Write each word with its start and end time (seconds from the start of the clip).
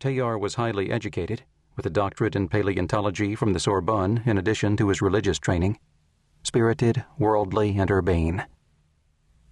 Teilhard 0.00 0.40
was 0.40 0.54
highly 0.54 0.90
educated, 0.90 1.42
with 1.76 1.84
a 1.84 1.90
doctorate 1.90 2.36
in 2.36 2.48
paleontology 2.48 3.34
from 3.34 3.52
the 3.52 3.60
Sorbonne 3.60 4.22
in 4.24 4.38
addition 4.38 4.76
to 4.76 4.88
his 4.88 5.02
religious 5.02 5.38
training. 5.38 5.78
Spirited, 6.44 7.04
worldly, 7.18 7.76
and 7.78 7.90
urbane. 7.90 8.46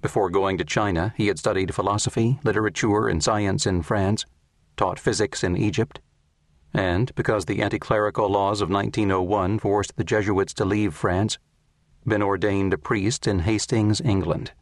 Before 0.03 0.31
going 0.31 0.57
to 0.59 0.65
China, 0.65 1.13
he 1.17 1.27
had 1.27 1.39
studied 1.39 1.75
philosophy, 1.75 2.39
literature, 2.45 3.09
and 3.09 3.23
science 3.23 3.67
in 3.67 3.83
France, 3.83 4.25
taught 4.77 5.01
physics 5.01 5.43
in 5.43 5.57
Egypt, 5.57 6.01
and, 6.73 7.13
because 7.15 7.47
the 7.47 7.63
anti 7.63 7.79
clerical 7.79 8.29
laws 8.29 8.61
of 8.61 8.71
1901 8.71 9.59
forced 9.59 9.97
the 9.97 10.05
Jesuits 10.05 10.55
to 10.55 10.65
leave 10.65 10.95
France, 10.95 11.39
been 12.07 12.23
ordained 12.23 12.73
a 12.73 12.79
priest 12.79 13.27
in 13.27 13.41
Hastings, 13.41 14.01
England. 14.01 14.53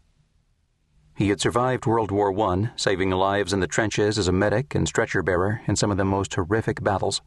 He 1.16 1.28
had 1.28 1.40
survived 1.40 1.86
World 1.86 2.10
War 2.10 2.36
I, 2.40 2.70
saving 2.74 3.10
lives 3.10 3.52
in 3.52 3.60
the 3.60 3.68
trenches 3.68 4.18
as 4.18 4.26
a 4.26 4.32
medic 4.32 4.74
and 4.74 4.88
stretcher 4.88 5.22
bearer 5.22 5.60
in 5.68 5.76
some 5.76 5.92
of 5.92 5.96
the 5.96 6.04
most 6.04 6.34
horrific 6.34 6.82
battles, 6.82 7.22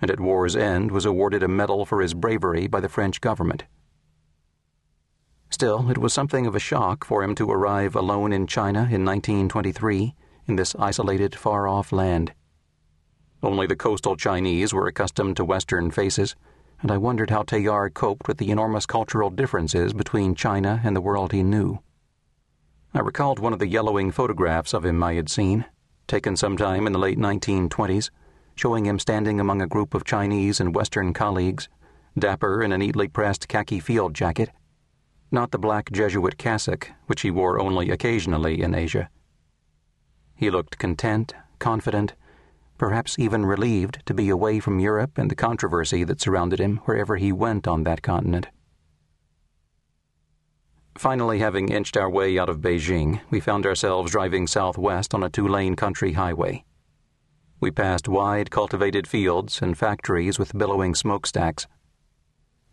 and 0.00 0.08
at 0.08 0.20
war's 0.20 0.54
end 0.54 0.92
was 0.92 1.04
awarded 1.04 1.42
a 1.42 1.48
medal 1.48 1.84
for 1.84 2.00
his 2.00 2.14
bravery 2.14 2.68
by 2.68 2.78
the 2.78 2.88
French 2.88 3.20
government. 3.20 3.64
Still, 5.50 5.90
it 5.90 5.98
was 5.98 6.12
something 6.12 6.46
of 6.46 6.54
a 6.54 6.60
shock 6.60 7.04
for 7.04 7.24
him 7.24 7.34
to 7.34 7.50
arrive 7.50 7.96
alone 7.96 8.32
in 8.32 8.46
China 8.46 8.82
in 8.82 9.04
1923 9.04 10.14
in 10.46 10.54
this 10.54 10.76
isolated, 10.76 11.34
far 11.34 11.66
off 11.66 11.90
land. 11.90 12.32
Only 13.42 13.66
the 13.66 13.74
coastal 13.74 14.16
Chinese 14.16 14.72
were 14.72 14.86
accustomed 14.86 15.36
to 15.38 15.44
Western 15.44 15.90
faces, 15.90 16.36
and 16.80 16.92
I 16.92 16.98
wondered 16.98 17.30
how 17.30 17.42
Teilhard 17.42 17.94
coped 17.94 18.28
with 18.28 18.38
the 18.38 18.50
enormous 18.50 18.86
cultural 18.86 19.30
differences 19.30 19.92
between 19.92 20.36
China 20.36 20.80
and 20.84 20.94
the 20.94 21.00
world 21.00 21.32
he 21.32 21.42
knew. 21.42 21.80
I 22.94 23.00
recalled 23.00 23.38
one 23.38 23.52
of 23.52 23.58
the 23.58 23.68
yellowing 23.68 24.10
photographs 24.10 24.74
of 24.74 24.84
him 24.84 25.02
I 25.02 25.14
had 25.14 25.28
seen, 25.28 25.64
taken 26.06 26.36
sometime 26.36 26.86
in 26.86 26.92
the 26.92 26.98
late 26.98 27.18
1920s, 27.18 28.10
showing 28.54 28.86
him 28.86 28.98
standing 28.98 29.40
among 29.40 29.62
a 29.62 29.66
group 29.66 29.94
of 29.94 30.04
Chinese 30.04 30.60
and 30.60 30.74
Western 30.74 31.12
colleagues, 31.12 31.68
dapper 32.18 32.62
in 32.62 32.72
a 32.72 32.78
neatly 32.78 33.08
pressed 33.08 33.48
khaki 33.48 33.80
field 33.80 34.14
jacket 34.14 34.50
not 35.30 35.50
the 35.50 35.58
black 35.58 35.92
Jesuit 35.92 36.38
cassock, 36.38 36.90
which 37.06 37.20
he 37.20 37.30
wore 37.30 37.60
only 37.60 37.90
occasionally 37.90 38.62
in 38.62 38.74
Asia. 38.74 39.10
He 40.34 40.50
looked 40.50 40.78
content, 40.78 41.34
confident, 41.58 42.14
perhaps 42.78 43.18
even 43.18 43.44
relieved 43.44 44.06
to 44.06 44.14
be 44.14 44.28
away 44.28 44.60
from 44.60 44.78
Europe 44.78 45.18
and 45.18 45.30
the 45.30 45.34
controversy 45.34 46.04
that 46.04 46.20
surrounded 46.20 46.60
him 46.60 46.78
wherever 46.84 47.16
he 47.16 47.32
went 47.32 47.66
on 47.66 47.84
that 47.84 48.02
continent. 48.02 48.46
Finally, 50.98 51.38
having 51.38 51.68
inched 51.68 51.96
our 51.96 52.10
way 52.10 52.40
out 52.40 52.48
of 52.48 52.58
Beijing, 52.58 53.20
we 53.30 53.38
found 53.38 53.64
ourselves 53.64 54.10
driving 54.10 54.48
southwest 54.48 55.14
on 55.14 55.22
a 55.22 55.30
two 55.30 55.46
lane 55.46 55.76
country 55.76 56.14
highway. 56.14 56.64
We 57.60 57.70
passed 57.70 58.08
wide 58.08 58.50
cultivated 58.50 59.06
fields 59.06 59.62
and 59.62 59.78
factories 59.78 60.40
with 60.40 60.58
billowing 60.58 60.96
smokestacks. 60.96 61.68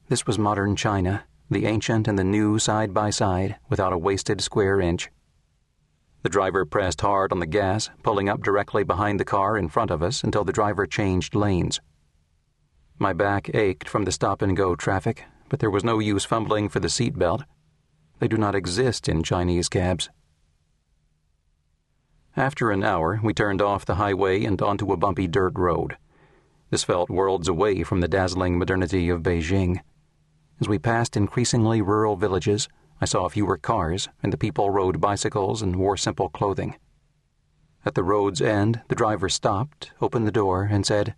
This 0.09 0.25
was 0.25 0.39
modern 0.39 0.75
China 0.75 1.25
the 1.51 1.67
ancient 1.67 2.07
and 2.07 2.17
the 2.17 2.23
new 2.23 2.57
side 2.57 2.95
by 2.95 3.11
side 3.11 3.57
without 3.69 3.93
a 3.93 3.97
wasted 3.97 4.41
square 4.41 4.81
inch. 4.81 5.11
The 6.23 6.29
driver 6.29 6.65
pressed 6.65 7.01
hard 7.01 7.31
on 7.31 7.39
the 7.39 7.45
gas, 7.45 7.91
pulling 8.01 8.27
up 8.27 8.41
directly 8.41 8.83
behind 8.83 9.19
the 9.19 9.25
car 9.25 9.55
in 9.55 9.69
front 9.69 9.91
of 9.91 10.01
us 10.01 10.23
until 10.23 10.43
the 10.43 10.51
driver 10.51 10.87
changed 10.87 11.35
lanes. 11.35 11.79
My 12.97 13.13
back 13.13 13.53
ached 13.53 13.87
from 13.87 14.05
the 14.05 14.11
stop 14.11 14.41
and 14.41 14.57
go 14.57 14.75
traffic, 14.75 15.25
but 15.47 15.59
there 15.59 15.69
was 15.69 15.83
no 15.83 15.99
use 15.99 16.25
fumbling 16.25 16.69
for 16.69 16.79
the 16.79 16.89
seat 16.89 17.19
belt. 17.19 17.43
They 18.25 18.29
do 18.29 18.37
not 18.37 18.55
exist 18.55 19.07
in 19.07 19.21
Chinese 19.21 19.69
cabs. 19.69 20.09
After 22.35 22.71
an 22.71 22.83
hour, 22.83 23.19
we 23.21 23.35
turned 23.35 23.61
off 23.61 23.85
the 23.85 24.01
highway 24.01 24.43
and 24.45 24.59
onto 24.63 24.91
a 24.91 24.97
bumpy 24.97 25.27
dirt 25.27 25.53
road. 25.55 25.97
This 26.71 26.83
felt 26.83 27.11
worlds 27.11 27.47
away 27.47 27.83
from 27.83 28.01
the 28.01 28.07
dazzling 28.07 28.57
modernity 28.57 29.09
of 29.09 29.21
Beijing. 29.21 29.79
As 30.59 30.67
we 30.67 30.79
passed 30.79 31.15
increasingly 31.15 31.83
rural 31.83 32.15
villages, 32.15 32.67
I 32.99 33.05
saw 33.05 33.29
fewer 33.29 33.57
cars, 33.57 34.09
and 34.23 34.33
the 34.33 34.39
people 34.39 34.71
rode 34.71 34.99
bicycles 34.99 35.61
and 35.61 35.75
wore 35.75 35.95
simple 35.95 36.29
clothing. 36.29 36.77
At 37.85 37.93
the 37.93 38.03
road's 38.03 38.41
end, 38.41 38.81
the 38.87 38.95
driver 38.95 39.29
stopped, 39.29 39.91
opened 40.01 40.25
the 40.25 40.31
door, 40.31 40.63
and 40.63 40.83
said, 40.83 41.13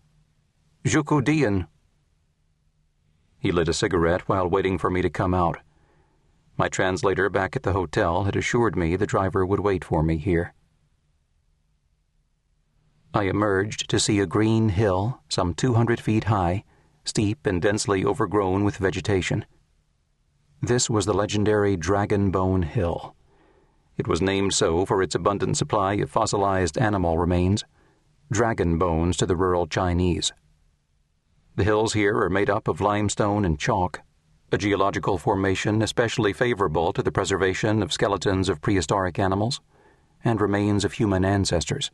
Zhoukou 0.83 1.67
He 3.39 3.53
lit 3.53 3.69
a 3.69 3.73
cigarette 3.73 4.27
while 4.27 4.49
waiting 4.49 4.77
for 4.77 4.89
me 4.89 5.01
to 5.01 5.09
come 5.09 5.33
out. 5.33 5.59
My 6.57 6.69
translator 6.69 7.29
back 7.29 7.55
at 7.55 7.61
the 7.61 7.73
hotel 7.73 8.23
had 8.23 8.35
assured 8.35 8.75
me 8.75 8.95
the 8.95 9.05
driver 9.05 9.45
would 9.45 9.59
wait 9.59 9.85
for 9.85 10.01
me 10.01 10.17
here. 10.17 10.53
I 13.13 13.23
emerged 13.23 13.89
to 13.89 13.99
see 13.99 14.19
a 14.19 14.25
green 14.25 14.69
hill, 14.69 15.21
some 15.29 15.53
200 15.53 15.99
feet 15.99 16.25
high, 16.25 16.63
steep 17.05 17.45
and 17.45 17.61
densely 17.61 18.03
overgrown 18.03 18.63
with 18.63 18.77
vegetation. 18.77 19.45
This 20.61 20.89
was 20.89 21.05
the 21.05 21.13
legendary 21.13 21.77
Dragon 21.77 22.31
Bone 22.31 22.63
Hill. 22.63 23.15
It 23.95 24.07
was 24.07 24.21
named 24.21 24.53
so 24.53 24.85
for 24.85 25.03
its 25.03 25.13
abundant 25.13 25.57
supply 25.57 25.93
of 25.95 26.09
fossilized 26.09 26.77
animal 26.77 27.19
remains, 27.19 27.63
dragon 28.31 28.79
bones 28.79 29.15
to 29.17 29.27
the 29.27 29.35
rural 29.35 29.67
Chinese. 29.67 30.33
The 31.55 31.63
hills 31.63 31.93
here 31.93 32.19
are 32.19 32.29
made 32.29 32.49
up 32.49 32.67
of 32.67 32.81
limestone 32.81 33.45
and 33.45 33.59
chalk, 33.59 34.01
a 34.51 34.57
geological 34.57 35.17
formation 35.17 35.81
especially 35.81 36.31
favorable 36.31 36.93
to 36.93 37.03
the 37.03 37.11
preservation 37.11 37.83
of 37.83 37.91
skeletons 37.91 38.47
of 38.47 38.61
prehistoric 38.61 39.19
animals 39.19 39.59
and 40.23 40.39
remains 40.39 40.85
of 40.85 40.93
human 40.93 41.25
ancestors. 41.25 41.91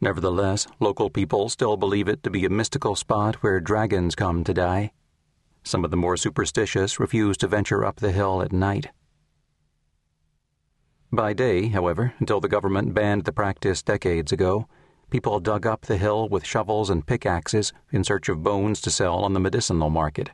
Nevertheless, 0.00 0.66
local 0.80 1.10
people 1.10 1.50
still 1.50 1.76
believe 1.76 2.08
it 2.08 2.22
to 2.22 2.30
be 2.30 2.46
a 2.46 2.50
mystical 2.50 2.96
spot 2.96 3.36
where 3.36 3.60
dragons 3.60 4.14
come 4.14 4.44
to 4.44 4.54
die. 4.54 4.92
Some 5.62 5.84
of 5.84 5.90
the 5.90 5.96
more 5.96 6.16
superstitious 6.16 6.98
refuse 6.98 7.36
to 7.38 7.48
venture 7.48 7.84
up 7.84 7.96
the 7.96 8.12
hill 8.12 8.40
at 8.40 8.50
night. 8.50 8.88
By 11.12 11.34
day, 11.34 11.68
however, 11.68 12.14
until 12.18 12.40
the 12.40 12.48
government 12.48 12.94
banned 12.94 13.24
the 13.24 13.32
practice 13.32 13.82
decades 13.82 14.32
ago, 14.32 14.66
people 15.10 15.38
dug 15.38 15.66
up 15.66 15.82
the 15.82 15.98
hill 15.98 16.30
with 16.30 16.46
shovels 16.46 16.88
and 16.88 17.06
pickaxes 17.06 17.74
in 17.92 18.04
search 18.04 18.30
of 18.30 18.42
bones 18.42 18.80
to 18.82 18.90
sell 18.90 19.16
on 19.16 19.34
the 19.34 19.40
medicinal 19.40 19.90
market. 19.90 20.30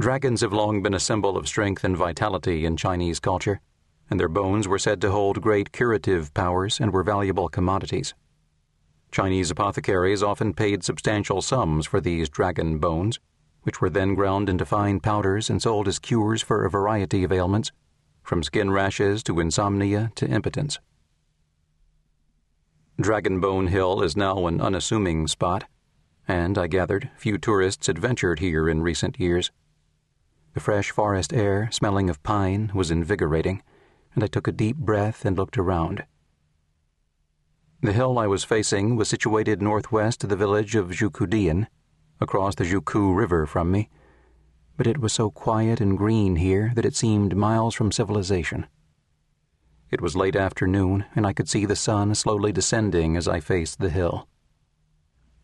Dragons 0.00 0.42
have 0.42 0.52
long 0.52 0.80
been 0.80 0.94
a 0.94 1.00
symbol 1.00 1.36
of 1.36 1.48
strength 1.48 1.82
and 1.82 1.96
vitality 1.96 2.64
in 2.64 2.76
Chinese 2.76 3.18
culture, 3.18 3.60
and 4.08 4.20
their 4.20 4.28
bones 4.28 4.68
were 4.68 4.78
said 4.78 5.00
to 5.00 5.10
hold 5.10 5.40
great 5.40 5.72
curative 5.72 6.32
powers 6.34 6.78
and 6.78 6.92
were 6.92 7.02
valuable 7.02 7.48
commodities. 7.48 8.14
Chinese 9.10 9.50
apothecaries 9.50 10.22
often 10.22 10.54
paid 10.54 10.84
substantial 10.84 11.42
sums 11.42 11.84
for 11.84 12.00
these 12.00 12.28
dragon 12.28 12.78
bones, 12.78 13.18
which 13.62 13.80
were 13.80 13.90
then 13.90 14.14
ground 14.14 14.48
into 14.48 14.64
fine 14.64 15.00
powders 15.00 15.50
and 15.50 15.60
sold 15.60 15.88
as 15.88 15.98
cures 15.98 16.42
for 16.42 16.64
a 16.64 16.70
variety 16.70 17.24
of 17.24 17.32
ailments, 17.32 17.72
from 18.22 18.44
skin 18.44 18.70
rashes 18.70 19.24
to 19.24 19.40
insomnia 19.40 20.12
to 20.14 20.28
impotence. 20.28 20.78
Dragon 23.00 23.40
Bone 23.40 23.66
Hill 23.66 24.02
is 24.02 24.16
now 24.16 24.46
an 24.46 24.60
unassuming 24.60 25.26
spot, 25.26 25.64
and, 26.28 26.56
I 26.56 26.68
gathered, 26.68 27.10
few 27.16 27.36
tourists 27.36 27.88
had 27.88 27.98
ventured 27.98 28.38
here 28.38 28.68
in 28.68 28.80
recent 28.82 29.18
years. 29.18 29.50
The 30.58 30.64
fresh 30.64 30.90
forest 30.90 31.32
air, 31.32 31.68
smelling 31.70 32.10
of 32.10 32.20
pine, 32.24 32.72
was 32.74 32.90
invigorating, 32.90 33.62
and 34.12 34.24
I 34.24 34.26
took 34.26 34.48
a 34.48 34.52
deep 34.52 34.76
breath 34.76 35.24
and 35.24 35.36
looked 35.36 35.56
around. 35.56 36.04
The 37.80 37.92
hill 37.92 38.18
I 38.18 38.26
was 38.26 38.42
facing 38.42 38.96
was 38.96 39.08
situated 39.08 39.62
northwest 39.62 40.24
of 40.24 40.30
the 40.30 40.36
village 40.36 40.74
of 40.74 40.90
Zhoukoudian, 40.90 41.68
across 42.20 42.56
the 42.56 42.64
Zhoukou 42.64 43.16
River 43.16 43.46
from 43.46 43.70
me, 43.70 43.88
but 44.76 44.88
it 44.88 44.98
was 44.98 45.12
so 45.12 45.30
quiet 45.30 45.80
and 45.80 45.96
green 45.96 46.34
here 46.34 46.72
that 46.74 46.84
it 46.84 46.96
seemed 46.96 47.36
miles 47.36 47.76
from 47.76 47.92
civilization. 47.92 48.66
It 49.92 50.00
was 50.00 50.16
late 50.16 50.34
afternoon, 50.34 51.04
and 51.14 51.24
I 51.24 51.34
could 51.34 51.48
see 51.48 51.66
the 51.66 51.76
sun 51.76 52.16
slowly 52.16 52.50
descending 52.50 53.16
as 53.16 53.28
I 53.28 53.38
faced 53.38 53.78
the 53.78 53.90
hill. 53.90 54.26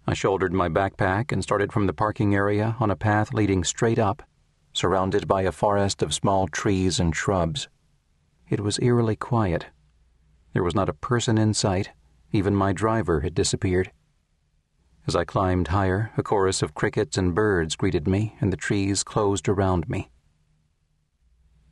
I 0.09 0.15
shouldered 0.15 0.53
my 0.53 0.69
backpack 0.69 1.31
and 1.31 1.41
started 1.41 1.73
from 1.73 1.87
the 1.87 1.93
parking 1.93 2.35
area 2.35 2.75
on 2.81 2.91
a 2.91 2.97
path 2.97 3.33
leading 3.33 3.63
straight 3.63 4.01
up, 4.01 4.25
surrounded 4.75 5.27
by 5.27 5.43
a 5.43 5.53
forest 5.53 6.03
of 6.03 6.13
small 6.13 6.47
trees 6.49 7.01
and 7.01 7.17
shrubs. 7.17 7.69
It 8.51 8.61
was 8.61 8.79
eerily 8.83 9.17
quiet. 9.17 9.67
There 10.53 10.63
was 10.63 10.75
not 10.75 10.91
a 10.91 10.93
person 10.93 11.39
in 11.39 11.55
sight 11.55 11.91
even 12.35 12.53
my 12.53 12.73
driver 12.73 13.21
had 13.21 13.33
disappeared. 13.33 13.93
As 15.07 15.15
I 15.15 15.25
climbed 15.25 15.69
higher, 15.69 16.11
a 16.17 16.23
chorus 16.23 16.63
of 16.63 16.75
crickets 16.75 17.17
and 17.17 17.33
birds 17.33 17.77
greeted 17.77 18.09
me, 18.09 18.35
and 18.41 18.53
the 18.53 18.57
trees 18.57 19.05
closed 19.05 19.49
around 19.49 19.89
me. 19.89 20.11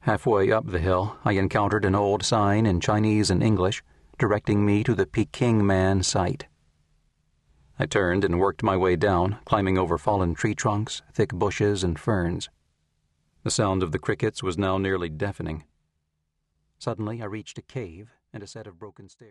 Halfway 0.00 0.52
up 0.52 0.68
the 0.68 0.78
hill, 0.78 1.16
I 1.24 1.32
encountered 1.32 1.84
an 1.84 1.96
old 1.96 2.22
sign 2.22 2.64
in 2.64 2.80
Chinese 2.80 3.28
and 3.28 3.42
English 3.42 3.82
directing 4.18 4.64
me 4.64 4.84
to 4.84 4.94
the 4.94 5.06
Peking 5.06 5.66
Man 5.66 6.04
site. 6.04 6.46
I 7.76 7.86
turned 7.86 8.24
and 8.24 8.38
worked 8.38 8.62
my 8.62 8.76
way 8.76 8.94
down, 8.94 9.38
climbing 9.44 9.78
over 9.78 9.98
fallen 9.98 10.34
tree 10.34 10.54
trunks, 10.54 11.02
thick 11.12 11.30
bushes, 11.32 11.82
and 11.82 11.98
ferns. 11.98 12.50
The 13.44 13.50
sound 13.50 13.82
of 13.82 13.90
the 13.90 13.98
crickets 13.98 14.40
was 14.40 14.56
now 14.56 14.78
nearly 14.78 15.08
deafening. 15.08 15.64
Suddenly, 16.78 17.20
I 17.20 17.24
reached 17.24 17.58
a 17.58 17.62
cave 17.62 18.10
and 18.32 18.40
a 18.42 18.46
set 18.46 18.68
of 18.68 18.78
broken 18.78 19.08
stairs. 19.08 19.30